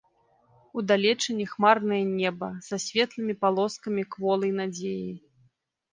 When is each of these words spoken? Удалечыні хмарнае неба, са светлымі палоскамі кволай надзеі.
Удалечыні 0.81 1.45
хмарнае 1.51 2.01
неба, 2.21 2.49
са 2.69 2.75
светлымі 2.87 3.33
палоскамі 3.45 4.03
кволай 4.17 4.51
надзеі. 4.61 5.09